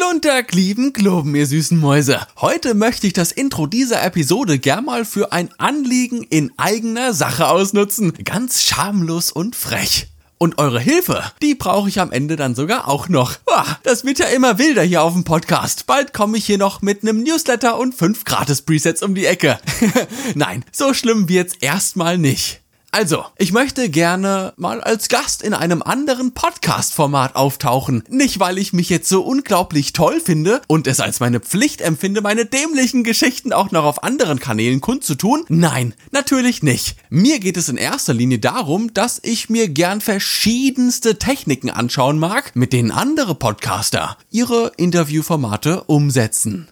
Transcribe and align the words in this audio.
Gluntag, 0.00 0.54
lieben 0.54 0.94
Globen, 0.94 1.34
ihr 1.34 1.46
süßen 1.46 1.78
Mäuse. 1.78 2.26
Heute 2.40 2.72
möchte 2.72 3.06
ich 3.06 3.12
das 3.12 3.32
Intro 3.32 3.66
dieser 3.66 4.02
Episode 4.02 4.58
gern 4.58 4.86
mal 4.86 5.04
für 5.04 5.30
ein 5.30 5.50
Anliegen 5.58 6.22
in 6.22 6.50
eigener 6.56 7.12
Sache 7.12 7.48
ausnutzen. 7.48 8.14
Ganz 8.24 8.62
schamlos 8.62 9.30
und 9.30 9.54
frech. 9.54 10.06
Und 10.38 10.56
eure 10.56 10.80
Hilfe, 10.80 11.22
die 11.42 11.54
brauche 11.54 11.90
ich 11.90 12.00
am 12.00 12.12
Ende 12.12 12.36
dann 12.36 12.54
sogar 12.54 12.88
auch 12.88 13.10
noch. 13.10 13.36
Boah, 13.44 13.78
das 13.82 14.06
wird 14.06 14.18
ja 14.18 14.28
immer 14.28 14.58
wilder 14.58 14.82
hier 14.82 15.02
auf 15.02 15.12
dem 15.12 15.24
Podcast. 15.24 15.84
Bald 15.86 16.14
komme 16.14 16.38
ich 16.38 16.46
hier 16.46 16.56
noch 16.56 16.80
mit 16.80 17.02
einem 17.02 17.22
Newsletter 17.22 17.78
und 17.78 17.94
fünf 17.94 18.24
Gratis-Presets 18.24 19.02
um 19.02 19.14
die 19.14 19.26
Ecke. 19.26 19.58
Nein, 20.34 20.64
so 20.72 20.94
schlimm 20.94 21.28
wird's 21.28 21.56
erstmal 21.60 22.16
nicht. 22.16 22.59
Also, 22.92 23.24
ich 23.38 23.52
möchte 23.52 23.88
gerne 23.88 24.52
mal 24.56 24.80
als 24.80 25.08
Gast 25.08 25.42
in 25.42 25.54
einem 25.54 25.80
anderen 25.80 26.32
Podcast-Format 26.32 27.36
auftauchen. 27.36 28.02
Nicht, 28.08 28.40
weil 28.40 28.58
ich 28.58 28.72
mich 28.72 28.88
jetzt 28.88 29.08
so 29.08 29.22
unglaublich 29.22 29.92
toll 29.92 30.20
finde 30.20 30.60
und 30.66 30.88
es 30.88 30.98
als 30.98 31.20
meine 31.20 31.38
Pflicht 31.38 31.82
empfinde, 31.82 32.20
meine 32.20 32.46
dämlichen 32.46 33.04
Geschichten 33.04 33.52
auch 33.52 33.70
noch 33.70 33.84
auf 33.84 34.02
anderen 34.02 34.40
Kanälen 34.40 34.80
kundzutun. 34.80 35.44
Nein, 35.48 35.94
natürlich 36.10 36.64
nicht. 36.64 36.96
Mir 37.10 37.38
geht 37.38 37.56
es 37.56 37.68
in 37.68 37.76
erster 37.76 38.12
Linie 38.12 38.40
darum, 38.40 38.92
dass 38.92 39.20
ich 39.22 39.48
mir 39.48 39.68
gern 39.68 40.00
verschiedenste 40.00 41.16
Techniken 41.16 41.70
anschauen 41.70 42.18
mag, 42.18 42.56
mit 42.56 42.72
denen 42.72 42.90
andere 42.90 43.36
Podcaster 43.36 44.16
ihre 44.30 44.72
Interviewformate 44.76 45.84
umsetzen. 45.84 46.68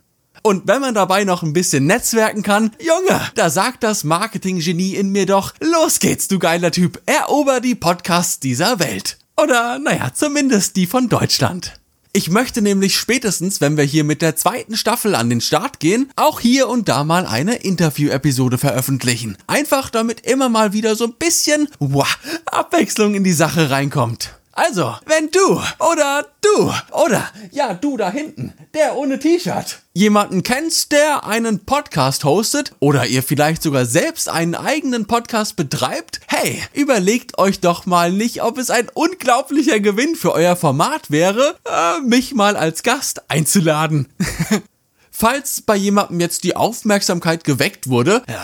Und 0.49 0.67
wenn 0.67 0.81
man 0.81 0.95
dabei 0.95 1.25
noch 1.25 1.43
ein 1.43 1.53
bisschen 1.53 1.85
netzwerken 1.85 2.43
kann, 2.43 2.71
Junge, 2.81 3.21
da 3.35 3.51
sagt 3.51 3.83
das 3.83 4.03
Marketinggenie 4.03 4.95
in 4.95 5.11
mir 5.11 5.27
doch, 5.27 5.53
los 5.61 6.01
geht's, 6.01 6.27
du 6.27 6.39
geiler 6.39 6.71
Typ, 6.71 7.03
erober 7.05 7.61
die 7.61 7.75
Podcasts 7.75 8.41
dieser 8.41 8.79
Welt. 8.79 9.19
Oder, 9.37 9.79
naja, 9.79 10.11
zumindest 10.15 10.77
die 10.77 10.87
von 10.87 11.11
Deutschland. 11.11 11.75
Ich 12.15 12.31
möchte 12.31 12.63
nämlich 12.63 12.97
spätestens, 12.97 13.61
wenn 13.61 13.77
wir 13.77 13.85
hier 13.85 14.05
mit 14.05 14.23
der 14.23 14.37
zweiten 14.37 14.79
Staffel 14.79 15.15
an 15.15 15.29
den 15.29 15.43
Start 15.43 15.81
gehen, 15.81 16.11
auch 16.17 16.41
hier 16.41 16.69
und 16.69 16.89
da 16.89 17.05
mal 17.05 17.27
eine 17.27 17.57
Interview-Episode 17.57 18.57
veröffentlichen. 18.57 19.37
Einfach 19.49 19.91
damit 19.91 20.23
immer 20.23 20.49
mal 20.49 20.73
wieder 20.73 20.97
so 20.97 21.05
ein 21.05 21.13
bisschen, 21.19 21.69
wow, 21.79 22.09
Abwechslung 22.47 23.15
in 23.15 23.23
die 23.23 23.35
Sache 23.35 23.69
reinkommt. 23.69 24.38
Also, 24.59 24.93
wenn 25.07 25.31
du 25.31 25.63
oder 25.93 26.27
du 26.41 26.73
oder 26.91 27.31
ja, 27.53 27.75
du 27.75 27.97
da 27.97 28.11
hinten, 28.11 28.53
der 28.75 28.97
ohne 28.97 29.21
T-Shirt, 29.21 29.83
jemanden 29.95 30.43
kennst, 30.43 30.91
der 30.91 31.25
einen 31.25 31.65
Podcast 31.65 32.25
hostet 32.25 32.73
oder 32.81 33.07
ihr 33.07 33.23
vielleicht 33.23 33.63
sogar 33.63 33.87
selbst 33.87 34.29
einen 34.29 34.57
eigenen 34.57 35.07
Podcast 35.07 35.55
betreibt, 35.55 36.19
hey, 36.27 36.61
überlegt 36.75 37.39
euch 37.39 37.61
doch 37.61 37.87
mal 37.87 38.11
nicht, 38.11 38.43
ob 38.43 38.59
es 38.59 38.71
ein 38.71 38.89
unglaublicher 38.93 39.79
Gewinn 39.79 40.17
für 40.17 40.33
euer 40.33 40.57
Format 40.57 41.09
wäre, 41.09 41.57
äh, 41.65 42.01
mich 42.01 42.35
mal 42.35 42.57
als 42.57 42.83
Gast 42.83 43.31
einzuladen. 43.31 44.09
Falls 45.21 45.63
bei 45.63 45.75
jemandem 45.75 46.21
jetzt 46.21 46.45
die 46.45 46.55
Aufmerksamkeit 46.55 47.43
geweckt 47.43 47.89
wurde, 47.89 48.23
äh, 48.29 48.35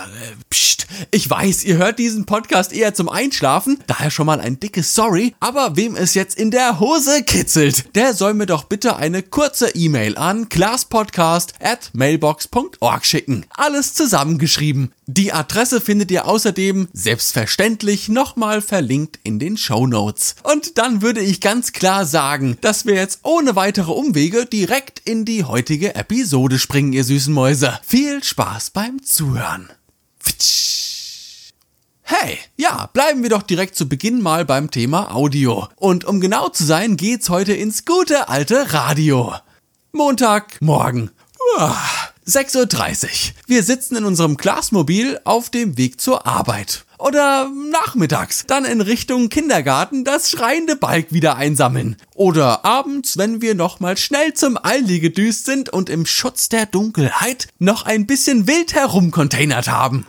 pst, 0.50 0.88
ich 1.12 1.30
weiß, 1.30 1.62
ihr 1.62 1.76
hört 1.76 2.00
diesen 2.00 2.26
Podcast 2.26 2.72
eher 2.72 2.94
zum 2.94 3.08
Einschlafen, 3.08 3.78
daher 3.86 4.10
schon 4.10 4.26
mal 4.26 4.40
ein 4.40 4.58
dickes 4.58 4.92
Sorry, 4.92 5.36
aber 5.38 5.76
wem 5.76 5.94
es 5.94 6.14
jetzt 6.14 6.36
in 6.36 6.50
der 6.50 6.80
Hose 6.80 7.22
kitzelt, 7.22 7.94
der 7.94 8.12
soll 8.12 8.34
mir 8.34 8.46
doch 8.46 8.64
bitte 8.64 8.96
eine 8.96 9.22
kurze 9.22 9.70
E-Mail 9.70 10.18
an 10.18 10.48
classpodcast 10.48 11.54
at 11.60 11.90
mailbox.org 11.92 13.06
schicken. 13.06 13.46
Alles 13.50 13.94
zusammengeschrieben. 13.94 14.90
Die 15.06 15.32
Adresse 15.32 15.82
findet 15.82 16.10
ihr 16.10 16.26
außerdem 16.26 16.88
selbstverständlich 16.94 18.08
nochmal 18.08 18.62
verlinkt 18.62 19.20
in 19.22 19.38
den 19.38 19.58
Show 19.58 19.86
Notes. 19.86 20.34
Und 20.42 20.78
dann 20.78 21.02
würde 21.02 21.20
ich 21.20 21.42
ganz 21.42 21.72
klar 21.72 22.06
sagen, 22.06 22.56
dass 22.62 22.86
wir 22.86 22.94
jetzt 22.94 23.20
ohne 23.22 23.54
weitere 23.54 23.92
Umwege 23.92 24.46
direkt 24.46 25.02
in 25.04 25.26
die 25.26 25.44
heutige 25.44 25.94
Episode 25.94 26.58
springen, 26.64 26.94
ihr 26.94 27.04
süßen 27.04 27.32
Mäuse. 27.32 27.78
Viel 27.86 28.24
Spaß 28.24 28.70
beim 28.70 29.02
Zuhören. 29.02 29.68
Hey, 32.02 32.38
ja, 32.56 32.88
bleiben 32.92 33.22
wir 33.22 33.30
doch 33.30 33.42
direkt 33.42 33.76
zu 33.76 33.88
Beginn 33.88 34.22
mal 34.22 34.44
beim 34.44 34.70
Thema 34.70 35.14
Audio. 35.14 35.68
Und 35.76 36.04
um 36.04 36.20
genau 36.20 36.48
zu 36.48 36.64
sein, 36.64 36.96
geht's 36.96 37.28
heute 37.28 37.52
ins 37.52 37.84
gute 37.84 38.28
alte 38.28 38.72
Radio. 38.72 39.34
Montagmorgen. 39.92 41.10
Uah. 41.56 41.76
6.30 42.26 43.04
Uhr. 43.04 43.10
Wir 43.46 43.62
sitzen 43.62 43.96
in 43.96 44.04
unserem 44.06 44.38
Glasmobil 44.38 45.20
auf 45.24 45.50
dem 45.50 45.76
Weg 45.76 46.00
zur 46.00 46.26
Arbeit. 46.26 46.86
Oder 47.04 47.50
nachmittags, 47.70 48.46
dann 48.46 48.64
in 48.64 48.80
Richtung 48.80 49.28
Kindergarten 49.28 50.04
das 50.04 50.30
schreiende 50.30 50.74
Balk 50.74 51.12
wieder 51.12 51.36
einsammeln. 51.36 51.96
Oder 52.14 52.64
abends, 52.64 53.18
wenn 53.18 53.42
wir 53.42 53.54
nochmal 53.54 53.98
schnell 53.98 54.32
zum 54.32 54.56
Aldi 54.56 55.00
gedüst 55.00 55.44
sind 55.44 55.68
und 55.68 55.90
im 55.90 56.06
Schutz 56.06 56.48
der 56.48 56.64
Dunkelheit 56.64 57.48
noch 57.58 57.84
ein 57.84 58.06
bisschen 58.06 58.46
wild 58.46 58.74
herumcontainert 58.74 59.68
haben. 59.68 60.06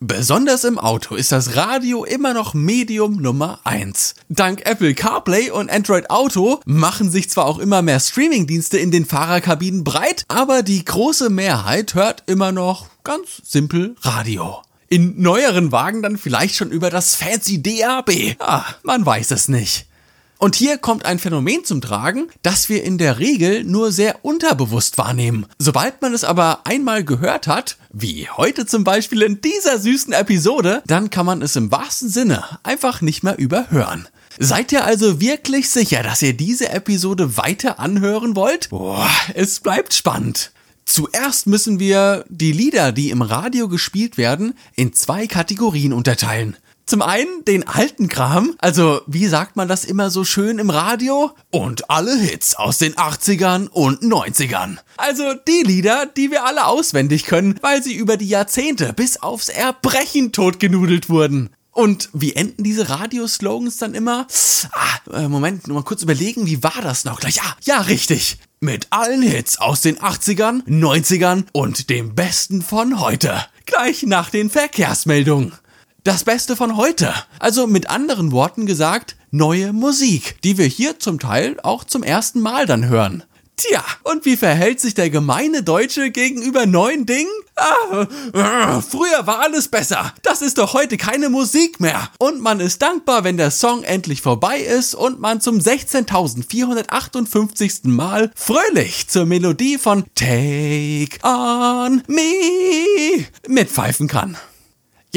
Besonders 0.00 0.64
im 0.64 0.78
Auto 0.78 1.16
ist 1.16 1.32
das 1.32 1.54
Radio 1.54 2.04
immer 2.04 2.32
noch 2.32 2.54
Medium 2.54 3.20
Nummer 3.20 3.60
1. 3.64 4.14
Dank 4.30 4.64
Apple 4.64 4.94
CarPlay 4.94 5.50
und 5.50 5.70
Android 5.70 6.08
Auto 6.08 6.60
machen 6.64 7.10
sich 7.10 7.28
zwar 7.28 7.44
auch 7.44 7.58
immer 7.58 7.82
mehr 7.82 8.00
Streamingdienste 8.00 8.78
in 8.78 8.90
den 8.90 9.04
Fahrerkabinen 9.04 9.84
breit, 9.84 10.24
aber 10.28 10.62
die 10.62 10.82
große 10.82 11.28
Mehrheit 11.28 11.94
hört 11.94 12.22
immer 12.26 12.52
noch 12.52 12.86
ganz 13.04 13.42
simpel 13.44 13.96
Radio. 14.00 14.62
In 14.90 15.20
neueren 15.20 15.70
Wagen 15.70 16.02
dann 16.02 16.16
vielleicht 16.16 16.54
schon 16.54 16.70
über 16.70 16.88
das 16.88 17.14
fancy 17.14 17.62
DAB. 17.62 18.36
Ah, 18.38 18.64
man 18.82 19.04
weiß 19.04 19.32
es 19.32 19.48
nicht. 19.48 19.84
Und 20.38 20.54
hier 20.54 20.78
kommt 20.78 21.04
ein 21.04 21.18
Phänomen 21.18 21.64
zum 21.64 21.82
Tragen, 21.82 22.28
das 22.42 22.70
wir 22.70 22.84
in 22.84 22.96
der 22.96 23.18
Regel 23.18 23.64
nur 23.64 23.92
sehr 23.92 24.24
unterbewusst 24.24 24.96
wahrnehmen. 24.96 25.44
Sobald 25.58 26.00
man 26.00 26.14
es 26.14 26.24
aber 26.24 26.60
einmal 26.64 27.04
gehört 27.04 27.48
hat, 27.48 27.76
wie 27.92 28.30
heute 28.30 28.64
zum 28.64 28.82
Beispiel 28.82 29.20
in 29.20 29.42
dieser 29.42 29.78
süßen 29.78 30.14
Episode, 30.14 30.82
dann 30.86 31.10
kann 31.10 31.26
man 31.26 31.42
es 31.42 31.56
im 31.56 31.70
wahrsten 31.70 32.08
Sinne 32.08 32.44
einfach 32.62 33.02
nicht 33.02 33.22
mehr 33.22 33.36
überhören. 33.36 34.08
Seid 34.38 34.72
ihr 34.72 34.84
also 34.84 35.20
wirklich 35.20 35.68
sicher, 35.68 36.02
dass 36.02 36.22
ihr 36.22 36.32
diese 36.32 36.70
Episode 36.70 37.36
weiter 37.36 37.78
anhören 37.78 38.36
wollt? 38.36 38.70
Boah, 38.70 39.10
es 39.34 39.60
bleibt 39.60 39.92
spannend. 39.92 40.52
Zuerst 40.88 41.46
müssen 41.46 41.78
wir 41.78 42.24
die 42.30 42.50
Lieder, 42.50 42.92
die 42.92 43.10
im 43.10 43.20
Radio 43.20 43.68
gespielt 43.68 44.16
werden, 44.16 44.54
in 44.74 44.94
zwei 44.94 45.26
Kategorien 45.26 45.92
unterteilen. 45.92 46.56
Zum 46.86 47.02
einen 47.02 47.44
den 47.44 47.68
alten 47.68 48.08
Kram, 48.08 48.54
also 48.56 49.02
wie 49.06 49.26
sagt 49.26 49.54
man 49.54 49.68
das 49.68 49.84
immer 49.84 50.08
so 50.08 50.24
schön 50.24 50.58
im 50.58 50.70
Radio? 50.70 51.32
Und 51.50 51.90
alle 51.90 52.16
Hits 52.16 52.54
aus 52.54 52.78
den 52.78 52.94
80ern 52.94 53.68
und 53.68 54.00
90ern. 54.00 54.78
Also 54.96 55.34
die 55.46 55.62
Lieder, 55.62 56.06
die 56.06 56.30
wir 56.30 56.46
alle 56.46 56.66
auswendig 56.66 57.26
können, 57.26 57.58
weil 57.60 57.82
sie 57.82 57.94
über 57.94 58.16
die 58.16 58.28
Jahrzehnte 58.28 58.94
bis 58.94 59.18
aufs 59.18 59.50
Erbrechen 59.50 60.32
totgenudelt 60.32 61.10
wurden. 61.10 61.50
Und 61.70 62.08
wie 62.14 62.34
enden 62.34 62.64
diese 62.64 62.88
Radioslogans 62.88 63.76
dann 63.76 63.94
immer? 63.94 64.26
Ah, 64.72 65.18
äh, 65.18 65.28
Moment, 65.28 65.68
nur 65.68 65.76
mal 65.76 65.84
kurz 65.84 66.02
überlegen, 66.02 66.46
wie 66.46 66.62
war 66.62 66.80
das 66.82 67.04
noch 67.04 67.20
gleich? 67.20 67.36
Ja, 67.36 67.56
ja, 67.64 67.80
richtig. 67.82 68.38
Mit 68.60 68.88
allen 68.90 69.22
Hits 69.22 69.60
aus 69.60 69.82
den 69.82 69.98
80ern, 69.98 70.64
90ern 70.66 71.44
und 71.52 71.90
dem 71.90 72.16
Besten 72.16 72.60
von 72.60 72.98
heute. 72.98 73.44
Gleich 73.66 74.02
nach 74.02 74.30
den 74.30 74.50
Verkehrsmeldungen 74.50 75.52
das 76.08 76.24
Beste 76.24 76.56
von 76.56 76.76
heute. 76.76 77.12
Also 77.38 77.66
mit 77.66 77.90
anderen 77.90 78.32
Worten 78.32 78.66
gesagt, 78.66 79.16
neue 79.30 79.72
Musik, 79.72 80.40
die 80.42 80.56
wir 80.56 80.64
hier 80.66 80.98
zum 80.98 81.18
Teil 81.18 81.58
auch 81.62 81.84
zum 81.84 82.02
ersten 82.02 82.40
Mal 82.40 82.66
dann 82.66 82.88
hören. 82.88 83.24
Tja, 83.58 83.84
und 84.04 84.24
wie 84.24 84.36
verhält 84.36 84.78
sich 84.78 84.94
der 84.94 85.10
gemeine 85.10 85.64
Deutsche 85.64 86.12
gegenüber 86.12 86.64
neuen 86.64 87.06
Dingen? 87.06 87.32
Ah, 87.56 88.06
äh, 88.32 88.80
früher 88.82 89.26
war 89.26 89.40
alles 89.40 89.66
besser. 89.66 90.14
Das 90.22 90.42
ist 90.42 90.58
doch 90.58 90.74
heute 90.74 90.96
keine 90.96 91.28
Musik 91.28 91.80
mehr. 91.80 92.08
Und 92.20 92.40
man 92.40 92.60
ist 92.60 92.82
dankbar, 92.82 93.24
wenn 93.24 93.36
der 93.36 93.50
Song 93.50 93.82
endlich 93.82 94.22
vorbei 94.22 94.60
ist 94.60 94.94
und 94.94 95.18
man 95.18 95.40
zum 95.40 95.58
16.458. 95.58 97.88
Mal 97.88 98.30
fröhlich 98.36 99.08
zur 99.08 99.26
Melodie 99.26 99.76
von 99.76 100.04
Take 100.14 101.18
on 101.24 102.04
Me 102.06 103.24
mitpfeifen 103.48 104.06
kann. 104.06 104.36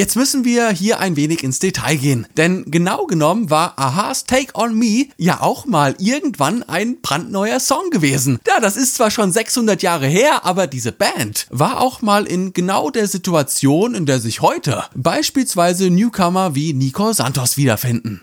Jetzt 0.01 0.15
müssen 0.15 0.43
wir 0.45 0.71
hier 0.71 0.99
ein 0.99 1.15
wenig 1.15 1.43
ins 1.43 1.59
Detail 1.59 1.95
gehen, 1.95 2.25
denn 2.35 2.63
genau 2.65 3.05
genommen 3.05 3.51
war 3.51 3.77
Aha's 3.77 4.25
Take 4.25 4.55
on 4.55 4.73
Me 4.73 5.05
ja 5.17 5.41
auch 5.41 5.67
mal 5.67 5.93
irgendwann 5.99 6.63
ein 6.63 7.01
brandneuer 7.01 7.59
Song 7.59 7.91
gewesen. 7.91 8.39
Ja, 8.47 8.59
das 8.59 8.77
ist 8.77 8.95
zwar 8.95 9.11
schon 9.11 9.31
600 9.31 9.83
Jahre 9.83 10.07
her, 10.07 10.43
aber 10.43 10.65
diese 10.65 10.91
Band 10.91 11.45
war 11.51 11.79
auch 11.79 12.01
mal 12.01 12.25
in 12.25 12.51
genau 12.51 12.89
der 12.89 13.05
Situation, 13.05 13.93
in 13.93 14.07
der 14.07 14.19
sich 14.19 14.41
heute 14.41 14.85
beispielsweise 14.95 15.91
Newcomer 15.91 16.55
wie 16.55 16.73
Nico 16.73 17.13
Santos 17.13 17.57
wiederfinden. 17.57 18.21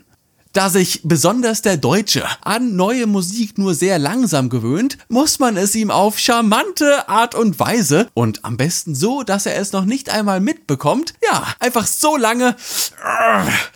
Da 0.51 0.71
sich 0.71 1.01
besonders 1.03 1.61
der 1.61 1.77
Deutsche 1.77 2.25
an 2.41 2.75
neue 2.75 3.05
Musik 3.05 3.59
nur 3.59 3.75
sehr 3.75 3.99
langsam 3.99 4.49
gewöhnt, 4.49 4.97
muss 5.07 5.37
man 5.37 5.57
es 5.57 5.75
ihm 5.75 5.91
auf 5.91 6.17
charmante 6.17 7.07
Art 7.07 7.35
und 7.35 7.59
Weise 7.59 8.09
und 8.15 8.43
am 8.45 8.57
besten 8.57 8.95
so, 8.95 9.21
dass 9.21 9.45
er 9.45 9.57
es 9.57 9.73
noch 9.73 9.85
nicht 9.85 10.09
einmal 10.09 10.39
mitbekommt, 10.39 11.13
ja, 11.23 11.45
einfach 11.59 11.85
so 11.85 12.17
lange 12.17 12.55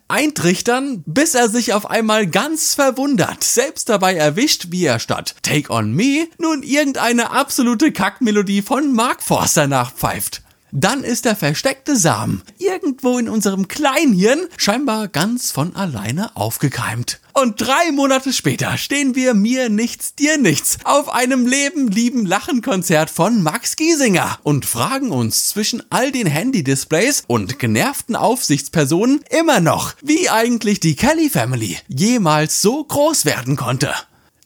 eintrichtern, 0.08 1.04
bis 1.06 1.36
er 1.36 1.48
sich 1.48 1.74
auf 1.74 1.90
einmal 1.92 2.25
ganz 2.25 2.74
verwundert, 2.74 3.44
selbst 3.44 3.90
dabei 3.90 4.16
erwischt, 4.16 4.68
wie 4.69 4.86
er 4.86 5.00
statt 5.00 5.36
Take 5.44 5.72
on 5.72 5.94
Me 5.94 6.28
nun 6.40 6.64
irgendeine 6.64 7.30
absolute 7.30 7.92
Kackmelodie 7.92 8.64
von 8.64 8.94
Mark 8.94 9.22
Forster 9.22 9.68
nachpfeift 9.68 10.43
dann 10.74 11.04
ist 11.04 11.25
der 11.25 11.36
versteckte 11.36 11.96
Samen 11.96 12.42
irgendwo 12.58 13.20
in 13.20 13.30
unserem 13.30 13.68
Kleinhirn 13.68 14.48
scheinbar 14.58 15.08
ganz 15.08 15.52
von 15.52 15.75
alleine 15.75 16.36
aufgekeimt. 16.36 17.20
Und 17.34 17.62
drei 17.62 17.92
Monate 17.92 18.34
später 18.34 18.78
stehen 18.78 19.16
wir 19.16 19.34
mir 19.34 19.70
nichts, 19.70 20.16
dir 20.16 20.38
nichts 20.38 20.78
auf 20.84 21.10
einem 21.10 21.46
Leben, 21.48 21.88
lieben 21.88 22.25
Lachen-Konzert 22.25 23.10
von 23.10 23.42
Max 23.42 23.75
Giesinger 23.75 24.40
und 24.44 24.66
fragen 24.66 25.12
uns 25.12 25.50
zwischen 25.50 25.84
all 25.90 26.12
den 26.12 26.28
Handy-Displays 26.28 27.24
und 27.28 27.60
genervten 27.60 28.16
Aufsichtspersonen 28.16 29.22
immer 29.30 29.60
noch, 29.60 29.94
wie 30.02 30.30
eigentlich 30.30 30.80
die 30.80 30.96
Kelly 30.96 31.30
Family 31.30 31.78
jemals 31.88 32.62
so 32.62 32.84
groß 32.84 33.26
werden 33.26 33.56
konnte. 33.56 33.94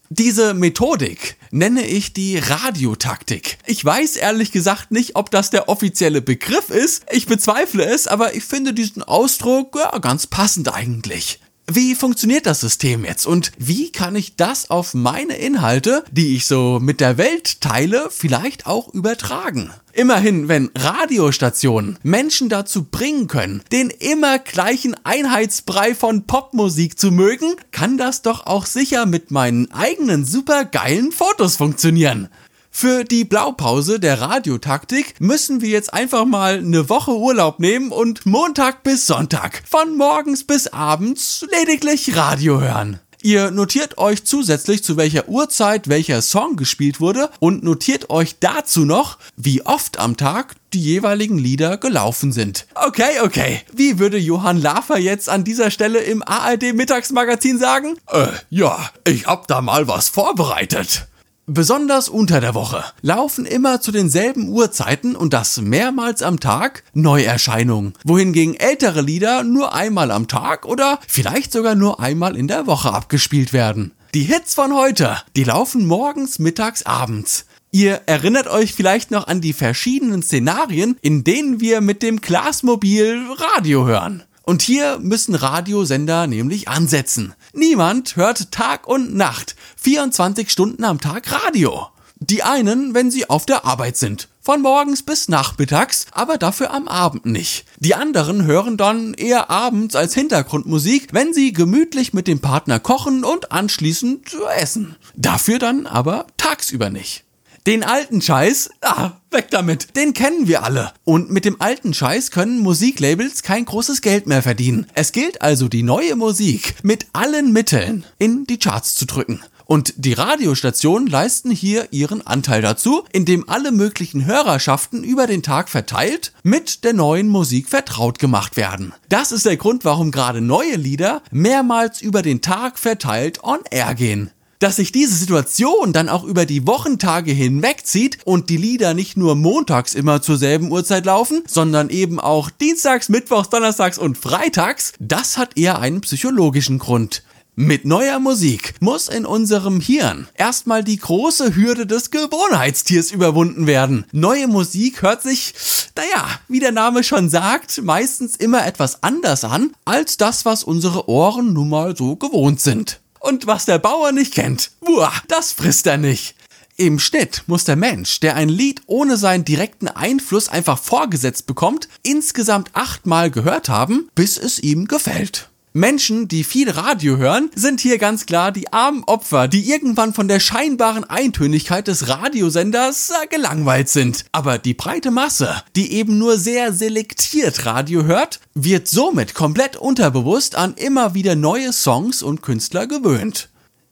Diese 0.10 0.54
Methodik 0.54 1.36
nenne 1.52 1.86
ich 1.86 2.14
die 2.14 2.38
Radiotaktik. 2.38 3.58
Ich 3.66 3.84
weiß 3.84 4.16
ehrlich 4.16 4.54
gesagt 4.54 4.90
nicht, 4.90 5.18
ob 5.18 5.32
das 5.32 5.50
der 5.50 5.68
offizielle 5.68 6.22
Begriff 6.22 6.70
ist. 6.70 7.04
Ich 7.12 7.26
bezweifle 7.26 7.86
es, 7.86 8.08
aber 8.08 8.34
ich 8.34 8.46
finde 8.46 8.74
diesen 8.74 9.04
Ausdruck 9.04 9.76
ja, 9.76 9.98
ganz 10.00 10.26
passend 10.26 10.74
eigentlich. 10.74 11.42
Wie 11.70 11.96
funktioniert 11.96 12.46
das 12.46 12.62
System 12.62 13.04
jetzt 13.04 13.26
und 13.26 13.52
wie 13.58 13.92
kann 13.92 14.16
ich 14.16 14.38
das 14.38 14.70
auf 14.70 14.94
meine 14.94 15.36
Inhalte, 15.36 16.06
die 16.10 16.38
ich 16.38 16.46
so 16.46 16.80
mit 16.82 17.02
der 17.02 17.18
Welt 17.18 17.60
teile, 17.60 18.08
vielleicht 18.10 18.68
auch 18.68 18.94
übertragen? 18.94 19.72
Immerhin, 19.92 20.48
wenn 20.48 20.72
Radiostationen 20.78 22.00
Menschen 22.04 22.48
dazu 22.48 22.86
bringen 22.86 23.28
können, 23.28 23.64
den 23.74 23.90
immer 23.90 24.40
gleichen 24.40 24.96
Einheitsbrei 25.04 25.94
von 25.94 26.26
Popmusik 26.26 26.98
zu 26.98 27.12
mögen, 27.12 27.56
kann 27.72 27.98
das 27.98 28.22
doch 28.22 28.46
auch 28.46 28.66
sicher 28.66 29.06
mit 29.06 29.32
meinen 29.32 29.70
eigenen 29.74 30.24
supergeilen 30.24 31.12
Fotos 31.12 31.58
funktionieren. 31.58 32.30
Für 32.70 33.04
die 33.04 33.24
Blaupause 33.24 34.00
der 34.00 34.22
Radiotaktik 34.22 35.20
müssen 35.20 35.62
wir 35.62 35.70
jetzt 35.70 35.94
einfach 35.94 36.26
mal 36.26 36.58
eine 36.58 36.90
Woche 36.90 37.12
Urlaub 37.12 37.60
nehmen 37.60 37.92
und 37.92 38.26
Montag 38.26 38.84
bis 38.84 39.08
Sonntag 39.08 39.64
von 39.68 39.98
morgens 39.98 40.44
bis 40.44 40.68
abends 40.68 41.46
lediglich 41.52 42.16
Radio 42.16 42.62
hören. 42.62 43.00
Ihr 43.24 43.50
notiert 43.50 43.98
euch 43.98 44.26
zusätzlich, 44.26 44.84
zu 44.84 44.96
welcher 44.96 45.28
Uhrzeit 45.28 45.88
welcher 45.88 46.22
Song 46.22 46.56
gespielt 46.56 47.00
wurde 47.00 47.30
und 47.40 47.64
notiert 47.64 48.10
euch 48.12 48.40
dazu 48.40 48.86
noch, 48.86 49.18
wie 49.36 49.66
oft 49.66 50.00
am 50.00 50.18
Tag 50.18 50.56
die 50.74 50.82
jeweiligen 50.82 51.40
Lieder 51.40 51.78
gelaufen 51.78 52.32
sind. 52.32 52.68
Okay, 52.76 53.20
okay. 53.24 53.62
Wie 53.74 53.98
würde 53.98 54.18
Johann 54.18 54.62
Lafer 54.62 55.00
jetzt 55.00 55.30
an 55.30 55.44
dieser 55.44 55.72
Stelle 55.72 56.00
im 56.00 56.22
ARD 56.22 56.74
Mittagsmagazin 56.74 57.58
sagen? 57.58 57.98
Äh, 58.12 58.28
ja, 58.50 58.90
ich 59.06 59.26
hab 59.26 59.48
da 59.48 59.62
mal 59.62 59.88
was 59.88 60.10
vorbereitet. 60.10 61.08
Besonders 61.50 62.10
unter 62.10 62.42
der 62.42 62.56
Woche 62.56 62.84
laufen 63.02 63.46
immer 63.46 63.80
zu 63.80 63.94
denselben 63.94 64.50
Uhrzeiten 64.50 65.16
und 65.16 65.32
das 65.32 65.62
mehrmals 65.62 66.22
am 66.22 66.42
Tag 66.42 66.84
Neuerscheinungen, 66.94 67.94
wohingegen 68.04 68.56
ältere 68.56 69.00
Lieder 69.00 69.46
nur 69.46 69.74
einmal 69.74 70.12
am 70.12 70.28
Tag 70.28 70.66
oder 70.66 71.00
vielleicht 71.08 71.54
sogar 71.54 71.76
nur 71.76 72.02
einmal 72.02 72.36
in 72.36 72.50
der 72.50 72.68
Woche 72.68 72.92
abgespielt 72.92 73.54
werden. 73.54 73.94
Die 74.14 74.24
Hits 74.24 74.56
von 74.56 74.76
heute, 74.76 75.22
die 75.38 75.46
laufen 75.46 75.86
morgens, 75.86 76.38
mittags, 76.38 76.86
abends. 76.86 77.46
Ihr 77.72 78.02
erinnert 78.08 78.48
euch 78.48 78.74
vielleicht 78.74 79.12
noch 79.12 79.28
an 79.28 79.40
die 79.40 79.54
verschiedenen 79.54 80.24
Szenarien, 80.24 80.98
in 81.02 81.24
denen 81.24 81.62
wir 81.62 81.80
mit 81.80 82.04
dem 82.04 82.20
Glasmobil 82.20 83.26
Radio 83.56 83.86
hören. 83.86 84.24
Und 84.48 84.62
hier 84.62 85.00
müssen 85.00 85.36
Radiosender 85.36 86.26
nämlich 86.26 86.70
ansetzen. 86.70 87.34
Niemand 87.52 88.16
hört 88.16 88.54
Tag 88.54 88.88
und 88.88 89.14
Nacht 89.14 89.58
24 89.76 90.50
Stunden 90.50 90.86
am 90.86 91.02
Tag 91.02 91.30
Radio. 91.34 91.88
Die 92.20 92.44
einen, 92.44 92.94
wenn 92.94 93.12
sie 93.12 93.30
auf 93.30 93.46
der 93.46 93.66
Arbeit 93.66 93.98
sind. 93.98 94.30
Von 94.42 94.62
morgens 94.62 95.04
bis 95.04 95.28
nachmittags, 95.28 96.06
aber 96.12 96.38
dafür 96.38 96.74
am 96.74 96.88
Abend 96.88 97.26
nicht. 97.26 97.66
Die 97.80 97.94
anderen 97.94 98.46
hören 98.46 98.78
dann 98.78 99.14
eher 99.16 99.50
abends 99.50 99.98
als 99.98 100.14
Hintergrundmusik, 100.14 101.10
wenn 101.12 101.34
sie 101.34 101.52
gemütlich 101.52 102.14
mit 102.14 102.26
dem 102.26 102.40
Partner 102.40 102.80
kochen 102.80 103.26
und 103.26 103.52
anschließend 103.52 104.34
essen. 104.56 104.96
Dafür 105.18 105.60
dann 105.60 105.88
aber 105.88 106.26
tagsüber 106.38 106.90
nicht. 106.90 107.27
Den 107.68 107.84
alten 107.84 108.22
Scheiß, 108.22 108.70
ah, 108.80 109.12
weg 109.30 109.48
damit, 109.52 109.98
den 109.98 110.14
kennen 110.14 110.48
wir 110.48 110.64
alle. 110.64 110.94
Und 111.04 111.32
mit 111.32 111.44
dem 111.44 111.60
alten 111.60 111.94
Scheiß 111.94 112.32
können 112.32 112.60
Musiklabels 112.60 113.44
kein 113.44 113.66
großes 113.66 114.02
Geld 114.02 114.26
mehr 114.26 114.42
verdienen. 114.42 114.88
Es 114.94 115.12
gilt 115.12 115.42
also, 115.42 115.68
die 115.68 115.84
neue 115.84 116.16
Musik 116.16 116.76
mit 116.84 117.08
allen 117.12 117.52
Mitteln 117.52 118.06
in 118.20 118.46
die 118.46 118.58
Charts 118.58 118.96
zu 118.96 119.06
drücken. 119.06 119.42
Und 119.66 119.96
die 119.98 120.14
Radiostationen 120.14 121.10
leisten 121.10 121.52
hier 121.52 121.90
ihren 121.92 122.26
Anteil 122.26 122.62
dazu, 122.62 123.04
indem 123.12 123.50
alle 123.50 123.74
möglichen 123.74 124.26
Hörerschaften 124.26 125.04
über 125.04 125.28
den 125.28 125.44
Tag 125.44 125.68
verteilt 125.68 126.32
mit 126.44 126.86
der 126.86 126.94
neuen 126.94 127.28
Musik 127.28 127.68
vertraut 127.68 128.18
gemacht 128.18 128.56
werden. 128.56 128.94
Das 129.10 129.34
ist 129.34 129.46
der 129.46 129.58
Grund, 129.58 129.84
warum 129.84 130.12
gerade 130.12 130.40
neue 130.40 130.78
Lieder 130.78 131.22
mehrmals 131.32 132.02
über 132.02 132.22
den 132.22 132.42
Tag 132.42 132.80
verteilt 132.80 133.44
on 133.44 133.60
air 133.70 133.94
gehen 133.94 134.32
dass 134.60 134.78
sich 134.78 134.92
diese 134.92 135.16
Situation 135.16 135.94
dann 135.94 136.10
auch 136.10 136.24
über 136.24 136.46
die 136.46 136.66
Wochentage 136.68 137.32
hinwegzieht 137.32 138.20
und 138.26 138.50
die 138.50 138.58
Lieder 138.58 138.94
nicht 138.94 139.18
nur 139.18 139.36
montags 139.36 139.94
immer 139.94 140.22
zur 140.22 140.38
selben 140.38 140.72
Uhrzeit 140.72 141.06
laufen, 141.06 141.44
sondern 141.48 141.90
eben 141.90 142.20
auch 142.20 142.50
dienstags, 142.50 143.10
mittwochs, 143.10 143.50
donnerstags 143.50 143.98
und 143.98 144.18
freitags, 144.18 144.94
das 145.00 145.38
hat 145.38 145.58
eher 145.58 145.80
einen 145.80 146.02
psychologischen 146.02 146.80
Grund. 146.80 147.24
Mit 147.60 147.86
neuer 147.86 148.20
Musik 148.20 148.76
muss 148.82 149.10
in 149.10 149.26
unserem 149.26 149.82
Hirn 149.82 150.28
erstmal 150.36 150.84
die 150.84 150.98
große 150.98 151.56
Hürde 151.56 151.88
des 151.88 152.12
Gewohnheitstiers 152.12 153.10
überwunden 153.10 153.66
werden. 153.66 154.06
Neue 154.12 154.48
Musik 154.48 155.02
hört 155.02 155.24
sich, 155.24 155.56
naja, 155.96 156.28
wie 156.48 156.60
der 156.60 156.72
Name 156.72 157.04
schon 157.04 157.32
sagt, 157.32 157.82
meistens 157.82 158.36
immer 158.36 158.64
etwas 158.68 159.02
anders 159.02 159.44
an 159.44 159.72
als 159.86 160.18
das, 160.18 160.46
was 160.46 160.64
unsere 160.64 161.10
Ohren 161.10 161.54
nun 161.54 161.70
mal 161.70 161.98
so 161.98 162.16
gewohnt 162.16 162.62
sind. 162.62 163.00
Und 163.20 163.48
was 163.48 163.66
der 163.66 163.80
Bauer 163.80 164.12
nicht 164.12 164.34
kennt, 164.34 164.72
buah, 164.82 165.14
das 165.28 165.52
frisst 165.52 165.88
er 165.88 165.98
nicht. 165.98 166.36
Im 166.80 167.00
Schnitt 167.00 167.44
muss 167.48 167.64
der 167.64 167.76
Mensch, 167.76 168.20
der 168.20 168.36
ein 168.36 168.50
Lied 168.50 168.82
ohne 168.86 169.18
seinen 169.18 169.44
direkten 169.44 169.88
Einfluss 169.88 170.48
einfach 170.48 170.78
vorgesetzt 170.78 171.48
bekommt, 171.48 171.90
insgesamt 172.04 172.70
achtmal 172.74 173.32
gehört 173.32 173.68
haben, 173.68 174.10
bis 174.14 174.38
es 174.38 174.60
ihm 174.60 174.88
gefällt. 174.88 175.50
Menschen, 175.78 176.28
die 176.28 176.44
viel 176.44 176.72
Radio 176.72 177.18
hören, 177.18 177.52
sind 177.56 177.80
hier 177.80 178.00
ganz 178.00 178.26
klar 178.26 178.52
die 178.52 178.74
armen 178.74 179.04
Opfer, 179.06 179.48
die 179.48 179.70
irgendwann 179.70 180.14
von 180.14 180.28
der 180.28 180.40
scheinbaren 180.40 181.04
Eintönigkeit 181.04 181.88
des 181.88 182.10
Radiosenders 182.10 183.12
äh, 183.12 183.28
gelangweilt 183.28 183.88
sind. 183.88 184.26
Aber 184.32 184.58
die 184.58 184.74
breite 184.74 185.12
Masse, 185.12 185.62
die 185.76 185.94
eben 185.94 186.18
nur 186.18 186.38
sehr 186.38 186.74
selektiert 186.74 187.66
Radio 187.66 188.04
hört, 188.04 188.40
wird 188.56 188.88
somit 188.88 189.36
komplett 189.36 189.76
unterbewusst 189.76 190.56
an 190.56 190.74
immer 190.74 191.14
wieder 191.14 191.36
neue 191.36 191.72
Songs 191.72 192.24
und 192.24 192.42
Künstler 192.42 192.88
gewöhnt. 192.88 193.50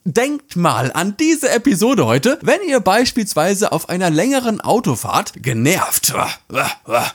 Denkt 0.08 0.56
mal 0.56 0.92
an 0.92 1.18
diese 1.20 1.50
Episode 1.50 2.06
heute, 2.06 2.38
wenn 2.44 2.60
ihr 2.68 2.80
beispielsweise 2.80 3.72
auf 3.72 3.90
einer 3.90 4.12
längeren 4.12 4.62
Autofahrt 4.62 5.34
genervt 5.42 6.14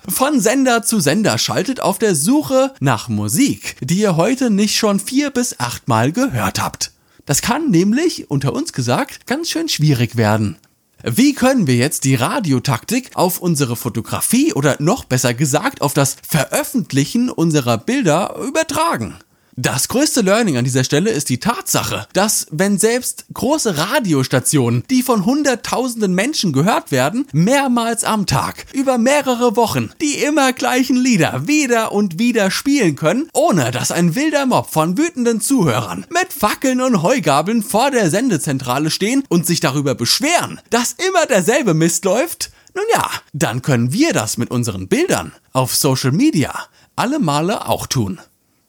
von 0.08 0.40
Sender 0.40 0.82
zu 0.82 0.98
Sender 0.98 1.38
schaltet 1.38 1.80
auf 1.80 2.00
der 2.00 2.16
Suche 2.16 2.74
nach 2.80 3.08
Musik, 3.08 3.76
die 3.80 4.00
ihr 4.00 4.16
heute 4.16 4.50
nicht 4.50 4.74
schon 4.74 4.98
vier 4.98 5.30
bis 5.30 5.60
achtmal 5.60 6.10
gehört 6.10 6.60
habt. 6.60 6.90
Das 7.26 7.42
kann 7.42 7.70
nämlich, 7.70 8.28
unter 8.28 8.52
uns 8.52 8.72
gesagt, 8.72 9.24
ganz 9.28 9.50
schön 9.50 9.68
schwierig 9.68 10.16
werden. 10.16 10.56
Wie 11.04 11.32
können 11.32 11.68
wir 11.68 11.76
jetzt 11.76 12.02
die 12.02 12.16
Radiotaktik 12.16 13.12
auf 13.14 13.38
unsere 13.38 13.76
Fotografie 13.76 14.52
oder 14.52 14.74
noch 14.80 15.04
besser 15.04 15.32
gesagt 15.32 15.80
auf 15.80 15.94
das 15.94 16.16
Veröffentlichen 16.28 17.30
unserer 17.30 17.78
Bilder 17.78 18.34
übertragen? 18.36 19.14
Das 19.62 19.88
größte 19.88 20.22
Learning 20.22 20.56
an 20.56 20.64
dieser 20.64 20.84
Stelle 20.84 21.10
ist 21.10 21.28
die 21.28 21.38
Tatsache, 21.38 22.06
dass 22.14 22.46
wenn 22.50 22.78
selbst 22.78 23.26
große 23.34 23.76
Radiostationen, 23.76 24.84
die 24.88 25.02
von 25.02 25.26
hunderttausenden 25.26 26.14
Menschen 26.14 26.54
gehört 26.54 26.92
werden, 26.92 27.26
mehrmals 27.34 28.02
am 28.02 28.24
Tag, 28.24 28.64
über 28.72 28.96
mehrere 28.96 29.56
Wochen, 29.56 29.90
die 30.00 30.14
immer 30.14 30.54
gleichen 30.54 30.96
Lieder 30.96 31.46
wieder 31.46 31.92
und 31.92 32.18
wieder 32.18 32.50
spielen 32.50 32.96
können, 32.96 33.28
ohne 33.34 33.70
dass 33.70 33.90
ein 33.90 34.14
wilder 34.14 34.46
Mob 34.46 34.72
von 34.72 34.96
wütenden 34.96 35.42
Zuhörern 35.42 36.06
mit 36.08 36.32
Fackeln 36.32 36.80
und 36.80 37.02
Heugabeln 37.02 37.62
vor 37.62 37.90
der 37.90 38.08
Sendezentrale 38.08 38.90
stehen 38.90 39.24
und 39.28 39.44
sich 39.44 39.60
darüber 39.60 39.94
beschweren, 39.94 40.58
dass 40.70 40.94
immer 40.94 41.26
derselbe 41.26 41.74
Mist 41.74 42.06
läuft, 42.06 42.50
nun 42.74 42.84
ja, 42.94 43.06
dann 43.34 43.60
können 43.60 43.92
wir 43.92 44.14
das 44.14 44.38
mit 44.38 44.50
unseren 44.50 44.88
Bildern 44.88 45.34
auf 45.52 45.76
Social 45.76 46.12
Media 46.12 46.54
alle 46.96 47.18
Male 47.18 47.66
auch 47.66 47.86
tun. 47.86 48.20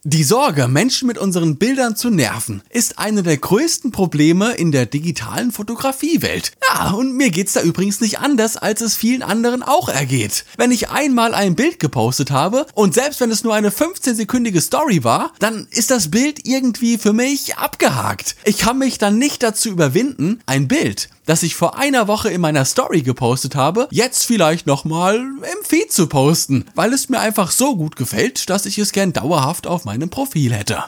Die 0.04 0.24
Sorge, 0.24 0.68
Menschen 0.68 1.08
mit 1.08 1.20
unseren 1.20 1.58
Bildern 1.58 1.96
zu 1.96 2.10
nerven, 2.10 2.64
ist 2.72 2.98
eine 2.98 3.22
der 3.22 3.38
größten 3.38 3.92
Probleme 3.92 4.54
in 4.54 4.72
der 4.72 4.88
digitalen 4.88 5.52
Fotografiewelt. 5.52 6.54
Ja, 6.68 6.90
und 6.90 7.16
mir 7.16 7.30
geht's 7.30 7.54
da 7.54 7.62
übrigens 7.62 8.02
nicht 8.02 8.18
anders, 8.18 8.58
als 8.58 8.82
es 8.82 8.96
vielen 8.96 9.22
anderen 9.22 9.62
auch 9.62 9.90
ergeht. 9.90 10.44
Wenn 10.58 10.72
ich 10.72 10.90
einmal 10.90 11.36
ein 11.36 11.54
Bild 11.54 11.78
gepostet 11.78 12.32
habe 12.32 12.66
und 12.74 12.96
selbst 12.96 13.22
wenn 13.22 13.30
es 13.30 13.44
nur 13.44 13.54
eine 13.54 13.70
15-sekündige 13.70 14.62
Story 14.62 15.04
war, 15.04 15.34
dann 15.38 15.68
ist 15.70 15.92
das 15.92 16.10
Bild 16.10 16.48
irgendwie 16.48 16.98
für 16.98 17.14
mich 17.14 17.58
abgehakt. 17.58 18.36
Ich 18.44 18.58
kann 18.58 18.80
mich 18.80 18.98
dann 18.98 19.20
nicht 19.20 19.44
dazu 19.44 19.70
überwinden, 19.70 20.40
ein 20.48 20.68
Bild, 20.68 21.10
das 21.32 21.44
ich 21.44 21.56
vor 21.56 21.78
einer 21.78 22.10
Woche 22.10 22.30
in 22.30 22.42
meiner 22.42 22.66
Story 22.66 23.04
gepostet 23.04 23.56
habe, 23.56 23.88
jetzt 23.90 24.26
vielleicht 24.26 24.68
nochmal 24.68 25.16
im 25.16 25.64
Feed 25.64 25.90
zu 25.90 26.08
posten, 26.08 26.66
weil 26.76 26.92
es 26.92 27.08
mir 27.08 27.22
einfach 27.22 27.52
so 27.52 27.78
gut 27.78 27.96
gefällt, 27.96 28.50
dass 28.50 28.66
ich 28.66 28.78
es 28.78 28.92
gern 28.92 29.14
dauerhaft 29.14 29.66
auf 29.66 29.86
meinem 29.86 30.10
Profil 30.10 30.52
hätte. 30.52 30.84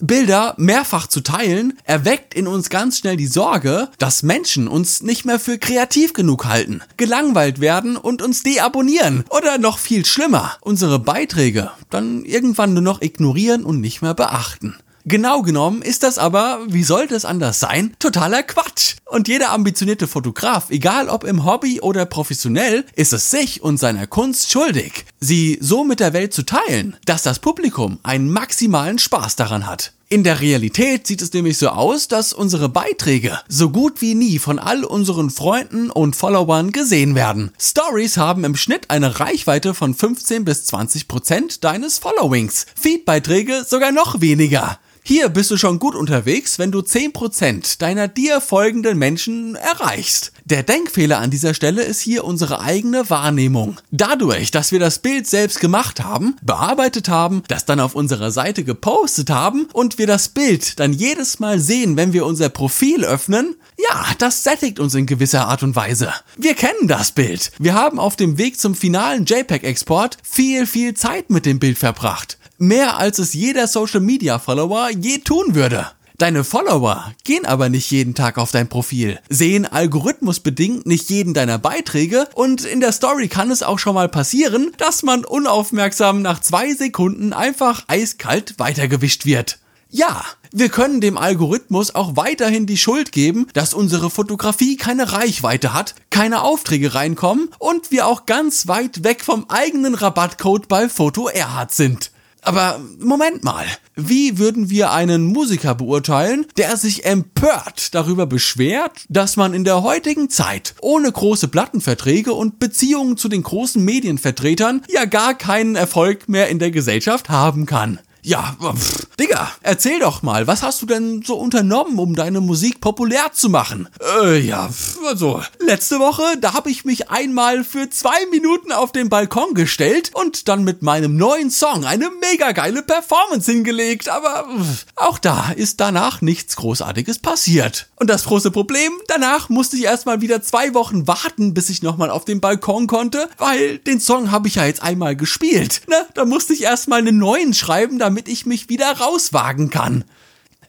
Bilder 0.00 0.54
mehrfach 0.56 1.06
zu 1.06 1.20
teilen, 1.20 1.78
erweckt 1.84 2.34
in 2.34 2.48
uns 2.48 2.68
ganz 2.68 2.98
schnell 2.98 3.16
die 3.16 3.28
Sorge, 3.28 3.88
dass 3.98 4.24
Menschen 4.24 4.66
uns 4.66 5.04
nicht 5.04 5.24
mehr 5.24 5.38
für 5.38 5.56
kreativ 5.56 6.14
genug 6.14 6.46
halten, 6.46 6.82
gelangweilt 6.96 7.60
werden 7.60 7.96
und 7.96 8.22
uns 8.22 8.42
deabonnieren 8.42 9.24
oder 9.30 9.56
noch 9.56 9.78
viel 9.78 10.04
schlimmer, 10.04 10.56
unsere 10.62 10.98
Beiträge 10.98 11.70
dann 11.90 12.24
irgendwann 12.24 12.74
nur 12.74 12.82
noch 12.82 13.02
ignorieren 13.02 13.64
und 13.64 13.80
nicht 13.80 14.02
mehr 14.02 14.14
beachten. 14.14 14.74
Genau 15.08 15.42
genommen 15.42 15.82
ist 15.82 16.02
das 16.02 16.18
aber, 16.18 16.58
wie 16.66 16.82
sollte 16.82 17.14
es 17.14 17.24
anders 17.24 17.60
sein, 17.60 17.94
totaler 18.00 18.42
Quatsch. 18.42 18.96
Und 19.04 19.28
jeder 19.28 19.52
ambitionierte 19.52 20.08
Fotograf, 20.08 20.68
egal 20.70 21.08
ob 21.08 21.22
im 21.22 21.44
Hobby 21.44 21.80
oder 21.80 22.06
professionell, 22.06 22.84
ist 22.96 23.12
es 23.12 23.30
sich 23.30 23.62
und 23.62 23.78
seiner 23.78 24.08
Kunst 24.08 24.50
schuldig, 24.50 25.06
sie 25.20 25.58
so 25.60 25.84
mit 25.84 26.00
der 26.00 26.12
Welt 26.12 26.34
zu 26.34 26.42
teilen, 26.42 26.96
dass 27.04 27.22
das 27.22 27.38
Publikum 27.38 28.00
einen 28.02 28.32
maximalen 28.32 28.98
Spaß 28.98 29.36
daran 29.36 29.68
hat. 29.68 29.92
In 30.08 30.24
der 30.24 30.40
Realität 30.40 31.06
sieht 31.06 31.22
es 31.22 31.32
nämlich 31.32 31.58
so 31.58 31.68
aus, 31.68 32.08
dass 32.08 32.32
unsere 32.32 32.68
Beiträge 32.68 33.38
so 33.48 33.70
gut 33.70 34.00
wie 34.00 34.16
nie 34.16 34.40
von 34.40 34.58
all 34.58 34.84
unseren 34.84 35.30
Freunden 35.30 35.88
und 35.88 36.16
Followern 36.16 36.72
gesehen 36.72 37.14
werden. 37.14 37.52
Stories 37.60 38.16
haben 38.16 38.42
im 38.42 38.56
Schnitt 38.56 38.90
eine 38.90 39.20
Reichweite 39.20 39.72
von 39.72 39.94
15 39.94 40.44
bis 40.44 40.64
20 40.64 41.06
Prozent 41.06 41.62
deines 41.62 41.98
Followings. 41.98 42.66
Feedbeiträge 42.74 43.64
sogar 43.64 43.92
noch 43.92 44.20
weniger. 44.20 44.80
Hier 45.08 45.28
bist 45.28 45.52
du 45.52 45.56
schon 45.56 45.78
gut 45.78 45.94
unterwegs, 45.94 46.58
wenn 46.58 46.72
du 46.72 46.80
10% 46.80 47.78
deiner 47.78 48.08
dir 48.08 48.40
folgenden 48.40 48.98
Menschen 48.98 49.54
erreichst. 49.54 50.32
Der 50.44 50.64
Denkfehler 50.64 51.20
an 51.20 51.30
dieser 51.30 51.54
Stelle 51.54 51.84
ist 51.84 52.00
hier 52.00 52.24
unsere 52.24 52.60
eigene 52.60 53.08
Wahrnehmung. 53.08 53.76
Dadurch, 53.92 54.50
dass 54.50 54.72
wir 54.72 54.80
das 54.80 54.98
Bild 54.98 55.28
selbst 55.28 55.60
gemacht 55.60 56.02
haben, 56.02 56.34
bearbeitet 56.42 57.08
haben, 57.08 57.44
das 57.46 57.64
dann 57.64 57.78
auf 57.78 57.94
unserer 57.94 58.32
Seite 58.32 58.64
gepostet 58.64 59.30
haben 59.30 59.68
und 59.72 59.98
wir 59.98 60.08
das 60.08 60.30
Bild 60.30 60.80
dann 60.80 60.92
jedes 60.92 61.38
Mal 61.38 61.60
sehen, 61.60 61.96
wenn 61.96 62.12
wir 62.12 62.26
unser 62.26 62.48
Profil 62.48 63.04
öffnen, 63.04 63.54
ja, 63.78 64.06
das 64.18 64.42
sättigt 64.42 64.80
uns 64.80 64.96
in 64.96 65.06
gewisser 65.06 65.46
Art 65.46 65.62
und 65.62 65.76
Weise. 65.76 66.12
Wir 66.36 66.54
kennen 66.54 66.88
das 66.88 67.12
Bild. 67.12 67.52
Wir 67.60 67.74
haben 67.74 68.00
auf 68.00 68.16
dem 68.16 68.38
Weg 68.38 68.58
zum 68.58 68.74
finalen 68.74 69.24
JPEG-Export 69.24 70.16
viel, 70.24 70.66
viel 70.66 70.94
Zeit 70.94 71.30
mit 71.30 71.46
dem 71.46 71.60
Bild 71.60 71.78
verbracht. 71.78 72.38
Mehr 72.58 72.96
als 72.96 73.18
es 73.18 73.34
jeder 73.34 73.66
Social 73.66 74.00
Media 74.00 74.38
Follower 74.38 74.88
je 74.88 75.18
tun 75.18 75.54
würde. 75.54 75.88
Deine 76.16 76.42
Follower 76.42 77.12
gehen 77.24 77.44
aber 77.44 77.68
nicht 77.68 77.90
jeden 77.90 78.14
Tag 78.14 78.38
auf 78.38 78.50
dein 78.50 78.70
Profil, 78.70 79.18
sehen 79.28 79.66
algorithmusbedingt 79.66 80.86
nicht 80.86 81.10
jeden 81.10 81.34
deiner 81.34 81.58
Beiträge 81.58 82.26
und 82.32 82.64
in 82.64 82.80
der 82.80 82.92
Story 82.92 83.28
kann 83.28 83.50
es 83.50 83.62
auch 83.62 83.78
schon 83.78 83.94
mal 83.94 84.08
passieren, 84.08 84.72
dass 84.78 85.02
man 85.02 85.26
unaufmerksam 85.26 86.22
nach 86.22 86.40
zwei 86.40 86.72
Sekunden 86.72 87.34
einfach 87.34 87.84
eiskalt 87.88 88.54
weitergewischt 88.56 89.26
wird. 89.26 89.58
Ja, 89.90 90.24
wir 90.50 90.70
können 90.70 91.02
dem 91.02 91.18
Algorithmus 91.18 91.94
auch 91.94 92.16
weiterhin 92.16 92.64
die 92.64 92.78
Schuld 92.78 93.12
geben, 93.12 93.46
dass 93.52 93.74
unsere 93.74 94.08
Fotografie 94.08 94.78
keine 94.78 95.12
Reichweite 95.12 95.74
hat, 95.74 95.94
keine 96.08 96.40
Aufträge 96.40 96.94
reinkommen 96.94 97.50
und 97.58 97.90
wir 97.90 98.06
auch 98.06 98.24
ganz 98.24 98.66
weit 98.66 99.04
weg 99.04 99.22
vom 99.22 99.44
eigenen 99.50 99.94
Rabattcode 99.94 100.68
bei 100.68 100.88
Foto 100.88 101.28
Erhard 101.28 101.72
sind. 101.72 102.10
Aber 102.46 102.80
Moment 103.00 103.42
mal, 103.42 103.64
wie 103.96 104.38
würden 104.38 104.70
wir 104.70 104.92
einen 104.92 105.26
Musiker 105.26 105.74
beurteilen, 105.74 106.46
der 106.56 106.76
sich 106.76 107.04
empört 107.04 107.92
darüber 107.92 108.26
beschwert, 108.26 109.04
dass 109.08 109.36
man 109.36 109.52
in 109.52 109.64
der 109.64 109.82
heutigen 109.82 110.30
Zeit 110.30 110.76
ohne 110.80 111.10
große 111.10 111.48
Plattenverträge 111.48 112.32
und 112.32 112.60
Beziehungen 112.60 113.16
zu 113.16 113.28
den 113.28 113.42
großen 113.42 113.84
Medienvertretern 113.84 114.82
ja 114.88 115.06
gar 115.06 115.34
keinen 115.34 115.74
Erfolg 115.74 116.28
mehr 116.28 116.48
in 116.48 116.60
der 116.60 116.70
Gesellschaft 116.70 117.30
haben 117.30 117.66
kann? 117.66 117.98
Ja, 118.26 118.56
pff, 118.60 119.06
Digga, 119.20 119.52
erzähl 119.62 120.00
doch 120.00 120.22
mal, 120.22 120.48
was 120.48 120.64
hast 120.64 120.82
du 120.82 120.86
denn 120.86 121.22
so 121.24 121.36
unternommen, 121.36 121.96
um 122.00 122.16
deine 122.16 122.40
Musik 122.40 122.80
populär 122.80 123.30
zu 123.32 123.48
machen? 123.48 123.88
Äh, 124.20 124.40
ja, 124.40 124.68
also, 125.06 125.44
letzte 125.60 126.00
Woche, 126.00 126.24
da 126.40 126.52
habe 126.52 126.68
ich 126.68 126.84
mich 126.84 127.08
einmal 127.08 127.62
für 127.62 127.88
zwei 127.88 128.26
Minuten 128.32 128.72
auf 128.72 128.90
den 128.90 129.10
Balkon 129.10 129.54
gestellt 129.54 130.10
und 130.12 130.48
dann 130.48 130.64
mit 130.64 130.82
meinem 130.82 131.16
neuen 131.16 131.52
Song 131.52 131.84
eine 131.84 132.10
mega 132.20 132.50
geile 132.50 132.82
Performance 132.82 133.48
hingelegt, 133.48 134.08
aber 134.08 134.48
pff, 134.58 134.86
auch 134.96 135.20
da 135.20 135.52
ist 135.54 135.78
danach 135.78 136.20
nichts 136.20 136.56
Großartiges 136.56 137.20
passiert. 137.20 137.86
Und 137.94 138.10
das 138.10 138.24
große 138.24 138.50
Problem, 138.50 138.90
danach 139.06 139.50
musste 139.50 139.76
ich 139.76 139.84
erstmal 139.84 140.20
wieder 140.20 140.42
zwei 140.42 140.74
Wochen 140.74 141.06
warten, 141.06 141.54
bis 141.54 141.70
ich 141.70 141.80
nochmal 141.80 142.10
auf 142.10 142.24
den 142.24 142.40
Balkon 142.40 142.88
konnte, 142.88 143.28
weil 143.38 143.78
den 143.78 144.00
Song 144.00 144.32
habe 144.32 144.48
ich 144.48 144.56
ja 144.56 144.66
jetzt 144.66 144.82
einmal 144.82 145.14
gespielt. 145.14 145.82
Ne? 145.88 146.06
Da 146.14 146.24
musste 146.24 146.54
ich 146.54 146.64
erstmal 146.64 146.98
einen 146.98 147.18
neuen 147.18 147.54
schreiben, 147.54 148.00
damit 148.00 148.15
damit 148.16 148.28
ich 148.28 148.46
mich 148.46 148.70
wieder 148.70 148.96
rauswagen 148.96 149.68
kann. 149.68 150.02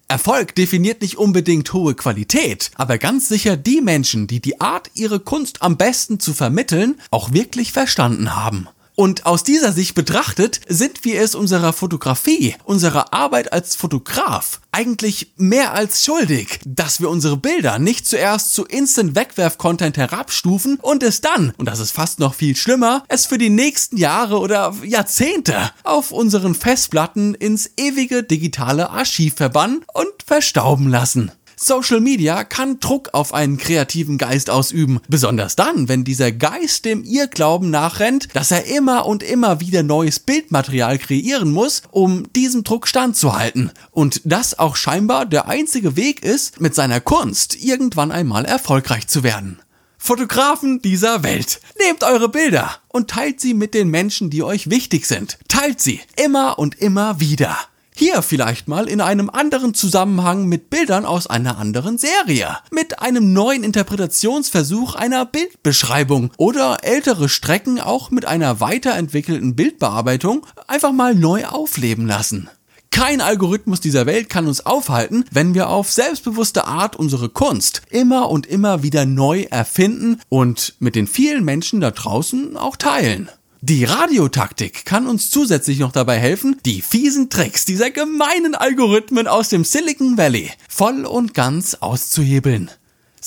Erfolg 0.09 0.53
definiert 0.55 1.01
nicht 1.01 1.17
unbedingt 1.17 1.71
hohe 1.71 1.95
Qualität, 1.95 2.71
aber 2.75 2.97
ganz 2.97 3.29
sicher 3.29 3.55
die 3.55 3.79
Menschen, 3.79 4.27
die 4.27 4.41
die 4.41 4.59
Art, 4.59 4.91
ihre 4.95 5.21
Kunst 5.21 5.61
am 5.61 5.77
besten 5.77 6.19
zu 6.19 6.33
vermitteln, 6.33 6.99
auch 7.09 7.31
wirklich 7.31 7.71
verstanden 7.71 8.35
haben. 8.35 8.67
Und 8.99 9.27
aus 9.27 9.43
dieser 9.43 9.73
Sicht 9.73 9.93
betrachtet 9.93 10.59
sind 10.67 11.05
wir 11.05 11.21
es 11.21 11.35
unserer 11.35 11.71
Fotografie, 11.71 12.55
unserer 12.63 13.13
Arbeit 13.13 13.53
als 13.53 13.75
Fotograf 13.75 14.59
eigentlich 14.71 15.33
mehr 15.37 15.73
als 15.73 16.03
schuldig, 16.03 16.59
dass 16.65 16.99
wir 16.99 17.11
unsere 17.11 17.37
Bilder 17.37 17.77
nicht 17.77 18.07
zuerst 18.07 18.55
zu 18.55 18.65
Instant-Wegwerf-Content 18.65 19.97
herabstufen 19.97 20.79
und 20.81 21.03
es 21.03 21.21
dann, 21.21 21.53
und 21.57 21.67
das 21.67 21.79
ist 21.79 21.91
fast 21.91 22.17
noch 22.17 22.33
viel 22.33 22.55
schlimmer, 22.55 23.03
es 23.07 23.27
für 23.27 23.37
die 23.37 23.51
nächsten 23.51 23.97
Jahre 23.97 24.39
oder 24.39 24.73
Jahrzehnte 24.83 25.71
auf 25.83 26.11
unseren 26.11 26.55
Festplatten 26.55 27.35
ins 27.35 27.69
ewige 27.77 28.23
digitale 28.23 28.89
Archiv 28.89 29.35
verbannen 29.35 29.85
und 29.93 30.23
verstauben 30.25 30.89
lassen. 30.89 31.31
Social 31.59 32.01
Media 32.01 32.43
kann 32.43 32.79
Druck 32.79 33.09
auf 33.13 33.33
einen 33.33 33.57
kreativen 33.57 34.19
Geist 34.19 34.51
ausüben, 34.51 34.99
besonders 35.09 35.55
dann, 35.55 35.89
wenn 35.89 36.03
dieser 36.03 36.31
Geist 36.31 36.85
dem 36.85 37.03
Irrglauben 37.03 37.71
nachrennt, 37.71 38.27
dass 38.35 38.51
er 38.51 38.65
immer 38.65 39.07
und 39.07 39.23
immer 39.23 39.59
wieder 39.59 39.81
neues 39.81 40.19
Bildmaterial 40.19 40.99
kreieren 40.99 41.51
muss, 41.51 41.81
um 41.89 42.31
diesem 42.33 42.63
Druck 42.63 42.87
standzuhalten. 42.87 43.71
Und 43.89 44.21
das 44.23 44.59
auch 44.59 44.75
scheinbar 44.75 45.25
der 45.25 45.47
einzige 45.47 45.95
Weg 45.95 46.23
ist, 46.23 46.61
mit 46.61 46.75
seiner 46.75 47.01
Kunst 47.01 47.55
irgendwann 47.55 48.11
einmal 48.11 48.45
erfolgreich 48.45 49.07
zu 49.07 49.23
werden. 49.23 49.59
Fotografen 49.97 50.79
dieser 50.83 51.23
Welt. 51.23 51.59
Nehmt 51.79 52.03
eure 52.03 52.29
Bilder 52.29 52.77
und 52.87 53.09
teilt 53.09 53.41
sie 53.41 53.55
mit 53.55 53.73
den 53.73 53.89
Menschen, 53.89 54.29
die 54.29 54.43
euch 54.43 54.69
wichtig 54.69 55.07
sind. 55.07 55.39
Teilt 55.47 55.81
sie 55.81 56.01
immer 56.15 56.59
und 56.59 56.75
immer 56.75 57.19
wieder. 57.19 57.57
Hier 57.99 58.21
vielleicht 58.21 58.67
mal 58.67 58.87
in 58.87 59.01
einem 59.01 59.27
anderen 59.27 59.73
Zusammenhang 59.73 60.45
mit 60.45 60.69
Bildern 60.69 61.03
aus 61.03 61.25
einer 61.25 61.57
anderen 61.57 61.97
Serie. 61.97 62.55
Mit 62.69 62.99
einem 62.99 63.33
neuen 63.33 63.63
Interpretationsversuch 63.63 64.93
einer 64.93 65.25
Bildbeschreibung 65.25 66.29
oder 66.37 66.77
ältere 66.83 67.27
Strecken 67.27 67.79
auch 67.79 68.11
mit 68.11 68.25
einer 68.25 68.59
weiterentwickelten 68.59 69.55
Bildbearbeitung 69.55 70.45
einfach 70.67 70.91
mal 70.91 71.15
neu 71.15 71.47
aufleben 71.47 72.05
lassen. 72.05 72.51
Kein 72.91 73.19
Algorithmus 73.19 73.79
dieser 73.79 74.05
Welt 74.05 74.29
kann 74.29 74.45
uns 74.45 74.63
aufhalten, 74.63 75.25
wenn 75.31 75.55
wir 75.55 75.69
auf 75.69 75.91
selbstbewusste 75.91 76.65
Art 76.65 76.95
unsere 76.95 77.29
Kunst 77.29 77.81
immer 77.89 78.29
und 78.29 78.45
immer 78.45 78.83
wieder 78.83 79.07
neu 79.07 79.47
erfinden 79.49 80.21
und 80.29 80.75
mit 80.77 80.95
den 80.95 81.07
vielen 81.07 81.43
Menschen 81.43 81.81
da 81.81 81.89
draußen 81.89 82.57
auch 82.57 82.75
teilen. 82.75 83.27
Die 83.61 83.85
Radiotaktik 83.85 84.85
kann 84.85 85.07
uns 85.07 85.31
zusätzlich 85.31 85.79
noch 85.79 85.91
dabei 85.91 86.19
helfen, 86.19 86.57
die 86.63 86.83
fiesen 86.83 87.31
Tricks 87.31 87.65
dieser 87.65 87.89
gemeinen 87.89 88.53
Algorithmen 88.53 89.27
aus 89.27 89.49
dem 89.49 89.63
Silicon 89.63 90.15
Valley 90.15 90.51
voll 90.69 91.05
und 91.05 91.33
ganz 91.33 91.73
auszuhebeln. 91.73 92.69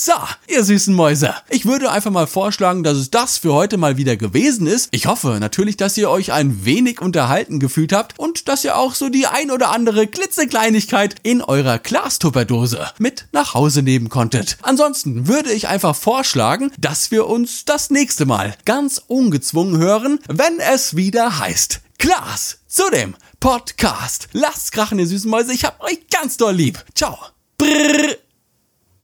So, 0.03 0.15
ihr 0.49 0.65
süßen 0.65 0.95
Mäuse. 0.95 1.35
Ich 1.51 1.67
würde 1.67 1.91
einfach 1.91 2.11
mal 2.11 2.27
vorschlagen, 2.27 2.83
dass 2.83 2.97
es 2.97 3.11
das 3.11 3.37
für 3.37 3.53
heute 3.53 3.77
mal 3.77 3.99
wieder 3.99 4.17
gewesen 4.17 4.67
ist. 4.67 4.89
Ich 4.93 5.05
hoffe 5.05 5.37
natürlich, 5.41 5.77
dass 5.77 5.99
ihr 5.99 6.09
euch 6.09 6.33
ein 6.33 6.65
wenig 6.65 7.03
unterhalten 7.03 7.61
gefühlt 7.61 7.93
habt 7.93 8.19
und 8.19 8.49
dass 8.49 8.65
ihr 8.65 8.79
auch 8.79 8.95
so 8.95 9.11
die 9.11 9.27
ein 9.27 9.51
oder 9.51 9.69
andere 9.69 10.07
klitzekleinigkeit 10.07 11.17
in 11.23 11.43
eurer 11.43 11.79
Glastupperdose 11.79 12.89
mit 12.97 13.27
nach 13.33 13.53
Hause 13.53 13.83
nehmen 13.83 14.09
konntet. 14.09 14.57
Ansonsten 14.63 15.29
würde 15.29 15.53
ich 15.53 15.69
einfach 15.69 15.95
vorschlagen, 15.95 16.73
dass 16.79 17.11
wir 17.11 17.27
uns 17.27 17.67
das 17.67 17.91
nächste 17.91 18.25
Mal 18.25 18.57
ganz 18.65 19.03
ungezwungen 19.07 19.77
hören, 19.77 20.19
wenn 20.29 20.61
es 20.61 20.97
wieder 20.97 21.41
heißt 21.41 21.83
Klaas 21.99 22.61
zu 22.69 22.85
dem 22.91 23.17
Podcast. 23.39 24.29
Lasst 24.33 24.73
krachen, 24.73 24.99
ihr 24.99 25.07
süßen 25.07 25.31
Mäuse. 25.31 25.53
Ich 25.53 25.67
hab 25.67 25.79
euch 25.85 25.99
ganz 26.11 26.39
doll 26.39 26.55
lieb. 26.55 26.83
Ciao. 26.95 27.19
Brrr. 27.59 28.17